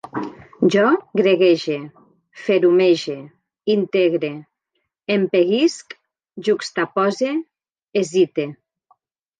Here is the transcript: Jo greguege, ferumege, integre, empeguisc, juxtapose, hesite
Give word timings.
Jo 0.75 0.85
greguege, 1.19 1.75
ferumege, 2.45 3.19
integre, 3.75 4.33
empeguisc, 5.19 5.97
juxtapose, 6.51 7.33
hesite 8.03 8.51